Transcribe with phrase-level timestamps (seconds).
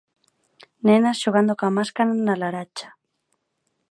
[0.87, 2.89] Nenas xogando coa máscara na Laracha.